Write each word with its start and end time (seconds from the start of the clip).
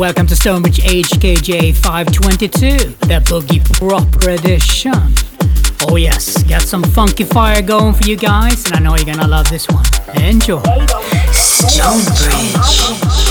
Welcome 0.00 0.26
to 0.28 0.34
Stonebridge 0.34 0.78
HKJ 0.78 1.76
522, 1.76 2.70
the 3.06 3.20
Boogie 3.26 3.62
Proper 3.74 4.30
Edition. 4.30 4.94
Oh 5.86 5.96
yes, 5.96 6.42
got 6.44 6.62
some 6.62 6.82
funky 6.82 7.24
fire 7.24 7.60
going 7.60 7.92
for 7.92 8.04
you 8.04 8.16
guys, 8.16 8.64
and 8.64 8.76
I 8.76 8.78
know 8.78 8.96
you're 8.96 9.04
gonna 9.04 9.28
love 9.28 9.50
this 9.50 9.68
one. 9.68 9.84
Enjoy. 10.16 10.62
Stonebridge. 11.32 13.29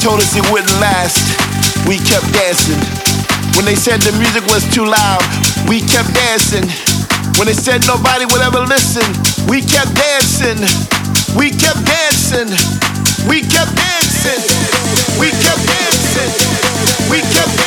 Told 0.00 0.20
us 0.20 0.36
it 0.36 0.44
wouldn't 0.52 0.72
last, 0.80 1.24
we 1.86 1.96
kept 1.98 2.26
dancing. 2.32 2.78
When 3.56 3.64
they 3.64 3.74
said 3.74 4.00
the 4.02 4.12
music 4.18 4.44
was 4.52 4.64
too 4.74 4.84
loud, 4.84 5.22
we 5.68 5.80
kept 5.80 6.12
dancing. 6.12 6.66
When 7.38 7.46
they 7.46 7.54
said 7.56 7.86
nobody 7.86 8.24
would 8.26 8.42
ever 8.42 8.60
listen, 8.60 9.06
we 9.48 9.62
kept 9.62 9.94
dancing. 9.94 10.60
We 11.36 11.50
kept 11.50 11.84
dancing. 11.84 12.50
We 13.28 13.40
kept 13.40 13.72
dancing. 13.76 14.42
We 15.20 15.30
kept 15.30 15.62
dancing. 15.64 16.32
We 17.10 17.20
kept 17.20 17.52
dancing. 17.56 17.65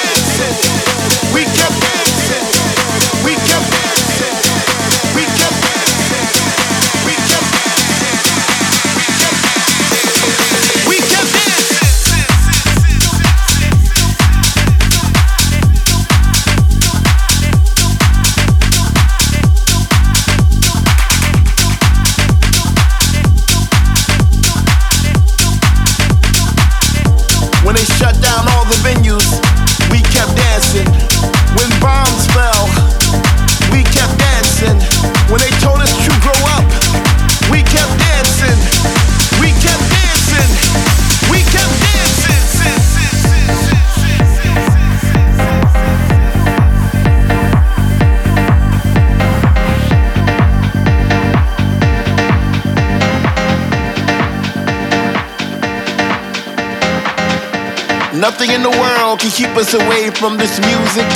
Nothing 58.19 58.51
in 58.51 58.61
the 58.61 58.69
world 58.69 59.21
can 59.21 59.31
keep 59.31 59.55
us 59.55 59.73
away 59.73 60.09
from 60.09 60.35
this 60.35 60.59
music. 60.59 61.07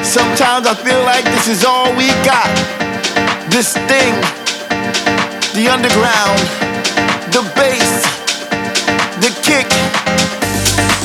Sometimes 0.00 0.64
I 0.66 0.72
feel 0.80 1.02
like 1.04 1.24
this 1.26 1.46
is 1.46 1.62
all 1.62 1.92
we 1.92 2.08
got. 2.24 2.48
This 3.52 3.76
thing, 3.84 4.16
the 5.52 5.68
underground, 5.68 6.40
the 7.36 7.44
bass, 7.52 8.00
the 9.20 9.28
kick, 9.44 9.68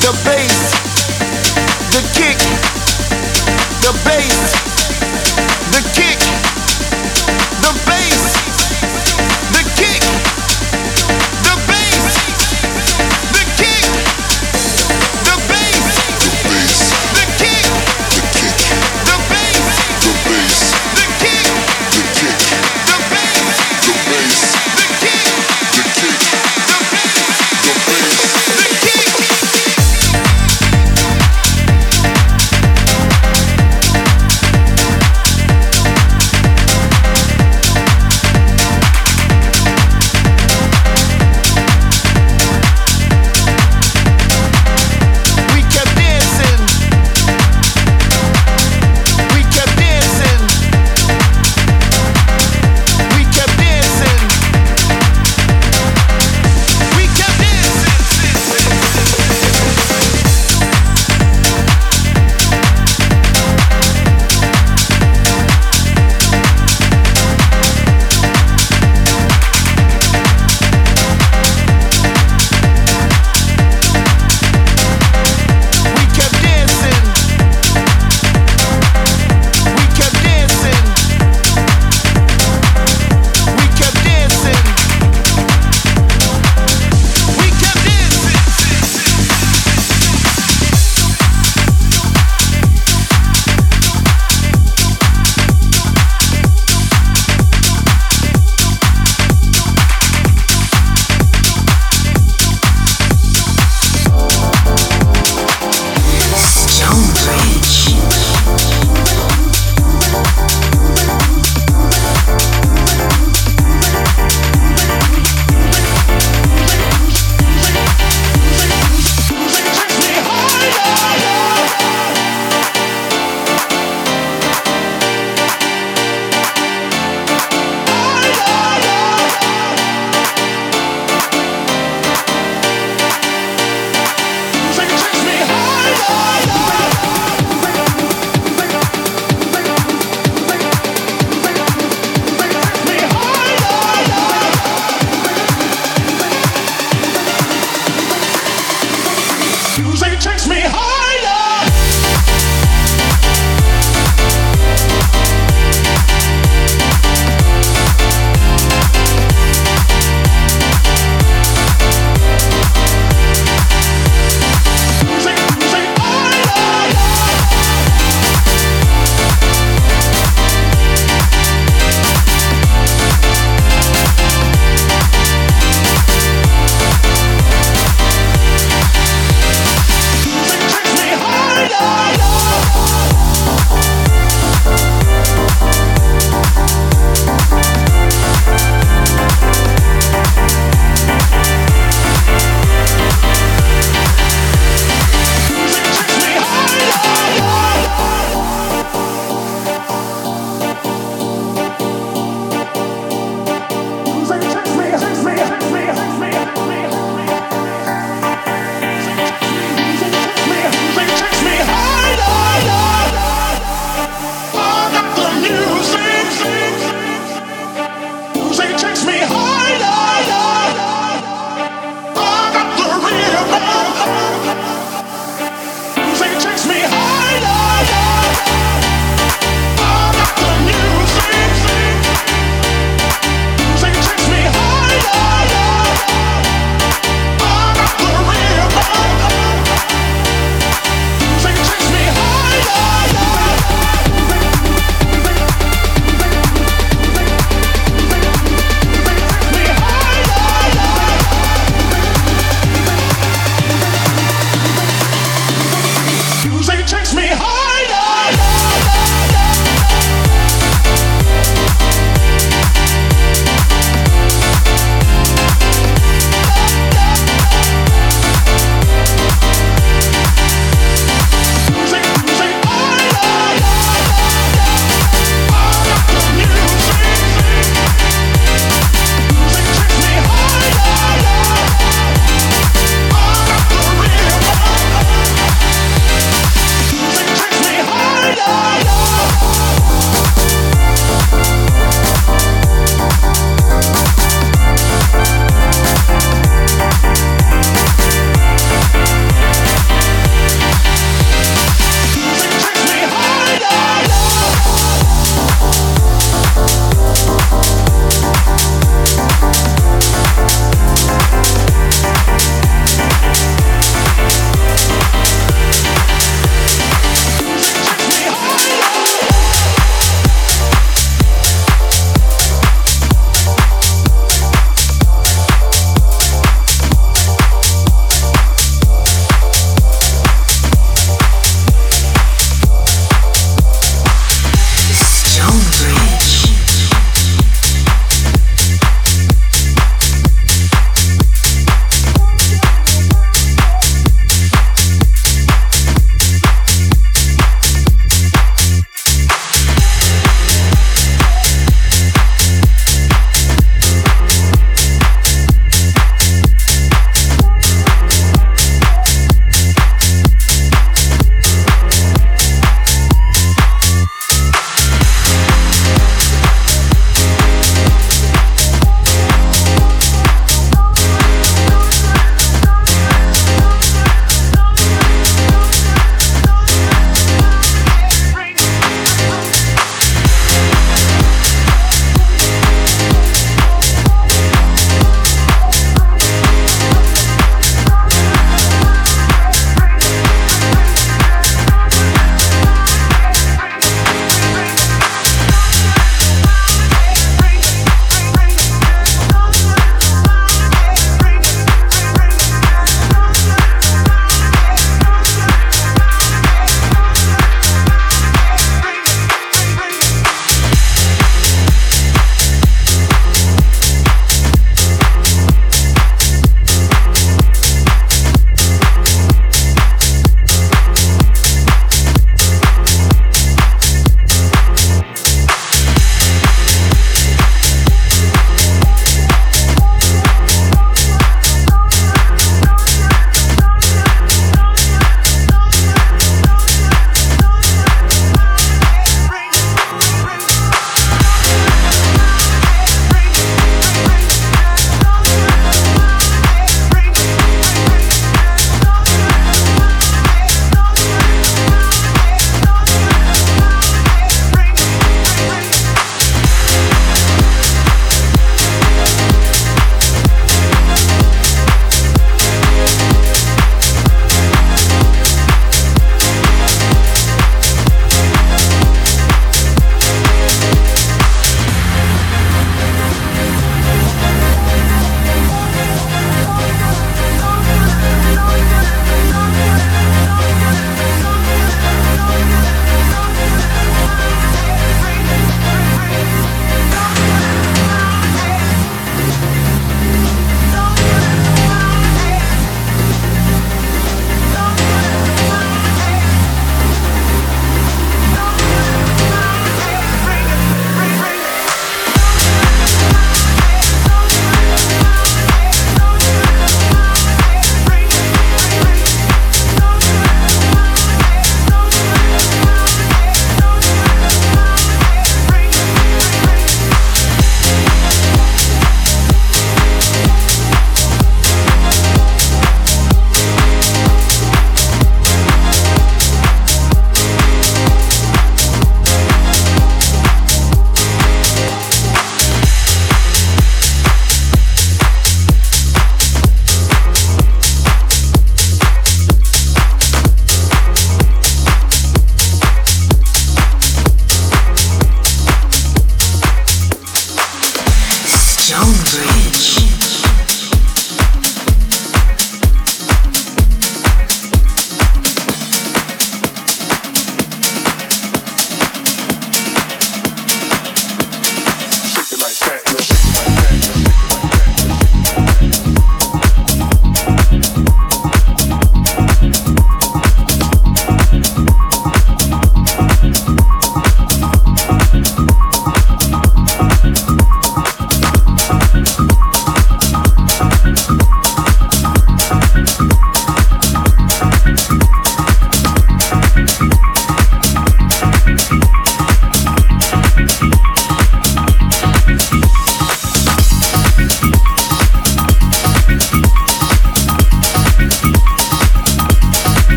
the 0.00 0.12
bass, 0.24 0.56
the 1.92 2.00
kick, 2.16 2.40
the 3.84 3.92
bass, 4.08 4.40
the 5.68 5.82
kick, 5.92 6.51